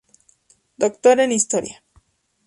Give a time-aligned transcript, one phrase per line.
[0.77, 1.83] Doctor en Historia.